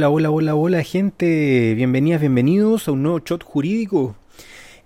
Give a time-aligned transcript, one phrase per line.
[0.00, 4.16] Hola, hola, hola, hola gente, bienvenidas, bienvenidos a un nuevo shot jurídico.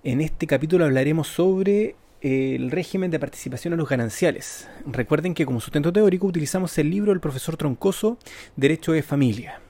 [0.02, 4.68] En este capítulo hablaremos sobre eh, el régimen de participación a los gananciales.
[4.84, 8.18] Recuerden que como sustento teórico utilizamos el libro del profesor Troncoso,
[8.56, 9.60] Derecho de Familia.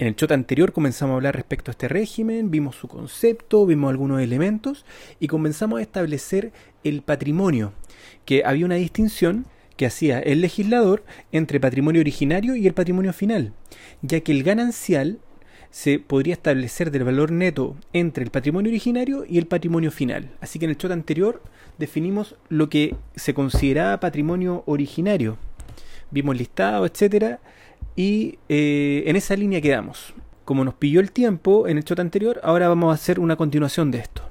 [0.00, 3.90] En el shot anterior comenzamos a hablar respecto a este régimen, vimos su concepto, vimos
[3.90, 4.84] algunos elementos
[5.20, 6.50] y comenzamos a establecer
[6.82, 7.74] el patrimonio,
[8.24, 9.46] que había una distinción
[9.80, 11.02] que hacía el legislador
[11.32, 13.54] entre patrimonio originario y el patrimonio final,
[14.02, 15.20] ya que el ganancial
[15.70, 20.32] se podría establecer del valor neto entre el patrimonio originario y el patrimonio final.
[20.42, 21.42] Así que en el shot anterior
[21.78, 25.38] definimos lo que se consideraba patrimonio originario.
[26.10, 27.40] Vimos listado, etcétera,
[27.96, 30.12] y eh, en esa línea quedamos.
[30.44, 33.90] Como nos pilló el tiempo en el shot anterior, ahora vamos a hacer una continuación
[33.90, 34.29] de esto.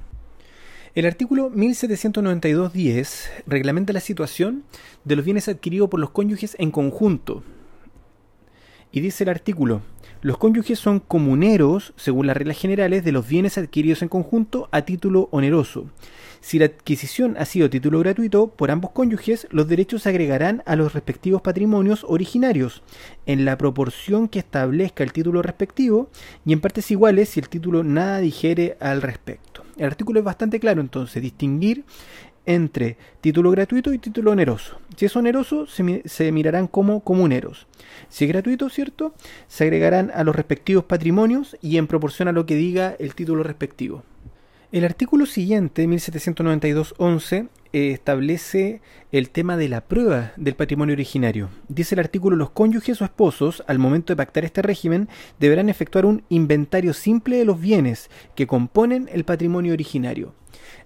[0.96, 4.64] El artículo 1792.10 reglamenta la situación
[5.06, 7.44] de los bienes adquiridos por los cónyuges en conjunto.
[8.92, 9.84] Y dice el artículo,
[10.22, 14.82] los cónyuges son comuneros, según las reglas generales, de los bienes adquiridos en conjunto a
[14.82, 15.86] título oneroso.
[16.42, 20.76] Si la adquisición ha sido título gratuito por ambos cónyuges, los derechos se agregarán a
[20.76, 22.82] los respectivos patrimonios originarios,
[23.28, 26.10] en la proporción que establezca el título respectivo,
[26.48, 29.49] y en partes iguales si el título nada digiere al respecto.
[29.80, 31.86] El artículo es bastante claro entonces, distinguir
[32.46, 34.78] entre título gratuito y título oneroso.
[34.98, 37.66] Si es oneroso, se, mirarán como comuneros.
[38.10, 39.14] Si es gratuito, ¿cierto?
[39.48, 43.42] Se agregarán a los respectivos patrimonios y en proporción a lo que diga el título
[43.42, 44.04] respectivo.
[44.74, 48.82] El artículo siguiente, 1792.11, eh, establece
[49.12, 51.50] el tema de la prueba del patrimonio originario.
[51.68, 55.08] Dice el artículo, los cónyuges o esposos, al momento de pactar este régimen,
[55.40, 60.34] deberán efectuar un inventario simple de los bienes que componen el patrimonio originario.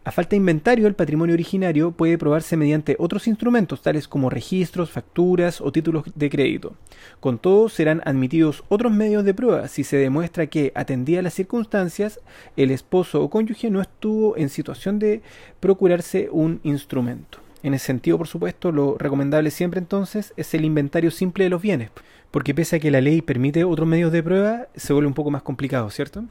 [0.03, 4.91] A falta de inventario, el patrimonio originario puede probarse mediante otros instrumentos, tales como registros,
[4.91, 6.73] facturas o títulos de crédito.
[7.19, 12.19] Con todo, serán admitidos otros medios de prueba si se demuestra que, atendida las circunstancias,
[12.57, 15.21] el esposo o cónyuge no estuvo en situación de
[15.59, 17.39] procurarse un instrumento.
[17.63, 21.61] En ese sentido, por supuesto, lo recomendable siempre entonces es el inventario simple de los
[21.61, 21.91] bienes,
[22.29, 25.31] porque pese a que la ley permite otros medios de prueba, se vuelve un poco
[25.31, 26.25] más complicado, ¿cierto?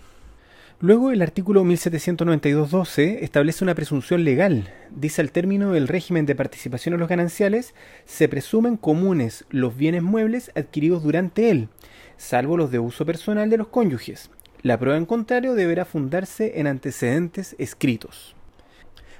[0.82, 4.68] Luego el artículo 1792.12 establece una presunción legal.
[4.90, 7.72] Dice al término del régimen de participación en los gananciales,
[8.04, 11.68] se presumen comunes los bienes muebles adquiridos durante él,
[12.16, 14.28] salvo los de uso personal de los cónyuges.
[14.62, 18.34] La prueba en contrario deberá fundarse en antecedentes escritos.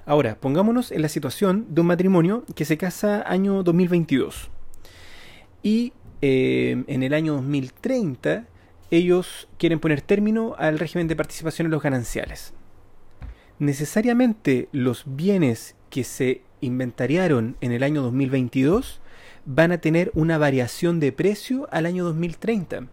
[0.05, 4.51] Ahora, pongámonos en la situación de un matrimonio que se casa año 2022
[5.63, 8.49] y eh, en el año 2030
[8.93, 12.53] ellos quieren poner término al régimen de participación en los gananciales.
[13.59, 19.01] Necesariamente los bienes que se inventariaron en el año 2022
[19.47, 22.89] van a tener una variación de precio al año 2030.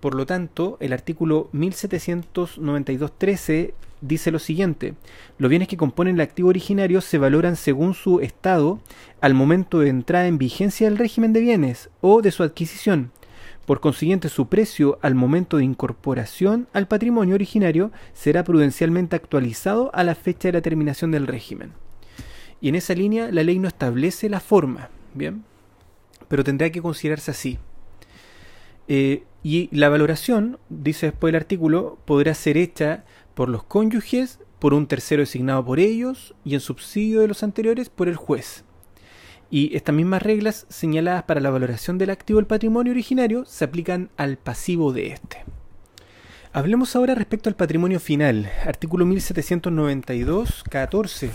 [0.00, 4.94] Por lo tanto, el artículo 1792.13 dice lo siguiente,
[5.38, 8.80] los bienes que componen el activo originario se valoran según su estado
[9.20, 13.12] al momento de entrada en vigencia del régimen de bienes o de su adquisición,
[13.66, 20.02] por consiguiente, su precio al momento de incorporación al patrimonio originario será prudencialmente actualizado a
[20.02, 21.72] la fecha de la terminación del régimen.
[22.60, 25.44] Y en esa línea la ley no establece la forma, ¿bien?
[26.28, 27.58] Pero tendrá que considerarse así.
[28.88, 34.74] Eh, y la valoración, dice después el artículo, podrá ser hecha por los cónyuges, por
[34.74, 38.64] un tercero designado por ellos y en subsidio de los anteriores por el juez.
[39.54, 44.08] Y estas mismas reglas señaladas para la valoración del activo del patrimonio originario se aplican
[44.16, 45.44] al pasivo de este.
[46.54, 48.50] Hablemos ahora respecto al patrimonio final.
[48.64, 51.28] Artículo 1792, 14.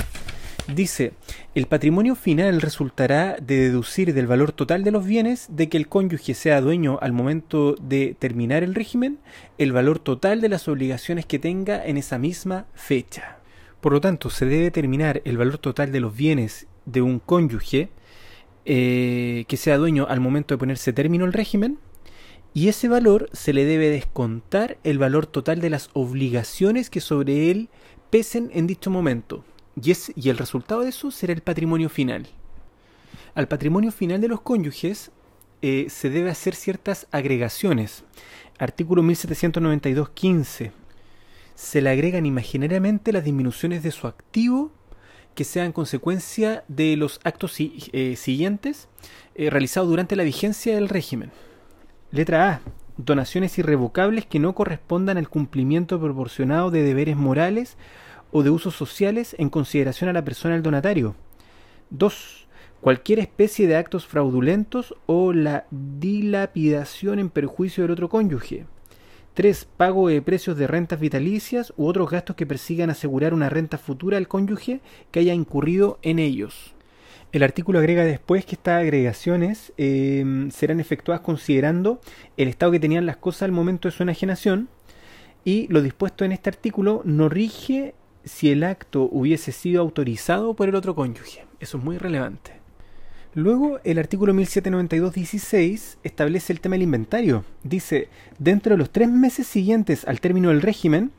[0.73, 1.13] Dice,
[1.53, 5.87] el patrimonio final resultará de deducir del valor total de los bienes de que el
[5.87, 9.19] cónyuge sea dueño al momento de terminar el régimen
[9.59, 13.37] el valor total de las obligaciones que tenga en esa misma fecha.
[13.79, 17.89] Por lo tanto, se debe determinar el valor total de los bienes de un cónyuge
[18.69, 21.79] eh, que sea dueño al momento de ponerse término el régimen,
[22.53, 27.49] y ese valor se le debe descontar el valor total de las obligaciones que sobre
[27.49, 27.69] él
[28.09, 29.45] pesen en dicho momento,
[29.81, 32.27] y, es, y el resultado de eso será el patrimonio final.
[33.35, 35.11] Al patrimonio final de los cónyuges
[35.61, 38.03] eh, se debe hacer ciertas agregaciones.
[38.59, 40.71] Artículo 1792.15.
[41.55, 44.73] Se le agregan imaginariamente las disminuciones de su activo
[45.37, 48.89] que sean consecuencia de los actos eh, siguientes
[49.35, 51.29] eh, realizados durante la vigencia del régimen.
[52.09, 52.61] Letra A.
[52.97, 57.77] Donaciones irrevocables que no correspondan al cumplimiento proporcionado de deberes morales
[58.31, 61.15] o de usos sociales en consideración a la persona del donatario.
[61.91, 62.47] 2.
[62.81, 68.65] Cualquier especie de actos fraudulentos o la dilapidación en perjuicio del otro cónyuge.
[69.37, 69.67] 3.
[69.77, 74.17] Pago de precios de rentas vitalicias u otros gastos que persigan asegurar una renta futura
[74.17, 74.79] al cónyuge
[75.11, 76.73] que haya incurrido en ellos.
[77.31, 82.01] El artículo agrega después que estas agregaciones em, serán efectuadas considerando
[82.35, 84.69] el estado que tenían las cosas al momento de su enajenación
[85.45, 87.93] y lo dispuesto en este artículo no rige
[88.23, 91.45] si el acto hubiese sido autorizado por el otro cónyuge.
[91.59, 92.53] Eso es muy relevante.
[93.37, 97.45] Luego, el artículo 1792-16 establece el tema del inventario.
[97.61, 101.11] Dice, dentro de los tres meses siguientes al término del régimen,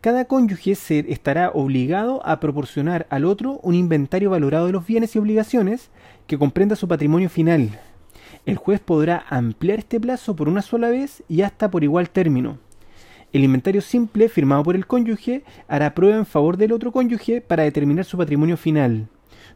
[0.00, 5.16] cada cónyuge se estará obligado a proporcionar al otro un inventario valorado de los bienes
[5.16, 5.90] y obligaciones
[6.28, 7.80] que comprenda su patrimonio final.
[8.46, 12.60] El juez podrá ampliar este plazo por una sola vez y hasta por igual término.
[13.32, 17.64] El inventario simple firmado por el cónyuge hará prueba en favor del otro cónyuge para
[17.64, 19.08] determinar su patrimonio final.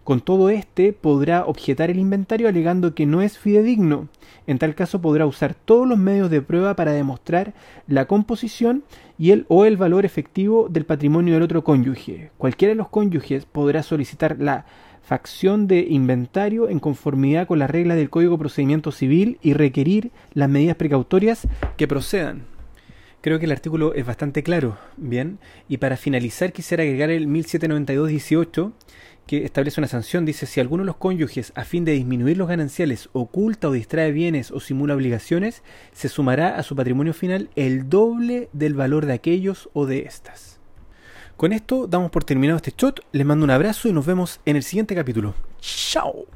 [0.09, 4.09] Con todo este podrá objetar el inventario alegando que no es fidedigno.
[4.47, 7.53] En tal caso podrá usar todos los medios de prueba para demostrar
[7.87, 8.85] la composición
[9.19, 12.31] y el o el valor efectivo del patrimonio del otro cónyuge.
[12.39, 14.65] Cualquiera de los cónyuges podrá solicitar la
[15.03, 20.49] facción de inventario en conformidad con las reglas del Código Procedimiento Civil y requerir las
[20.49, 21.47] medidas precautorias
[21.77, 22.47] que procedan.
[23.21, 25.39] Creo que el artículo es bastante claro, bien,
[25.69, 28.73] y para finalizar quisiera agregar el 1792-18
[29.29, 32.49] que establece una sanción, dice si alguno de los cónyuges, a fin de disminuir los
[32.49, 37.89] gananciales, oculta o distrae bienes o simula obligaciones, se sumará a su patrimonio final el
[37.89, 40.59] doble del valor de aquellos o de estas.
[41.37, 44.57] Con esto damos por terminado este shot, les mando un abrazo y nos vemos en
[44.57, 45.35] el siguiente capítulo.
[45.61, 46.27] ¡Chao!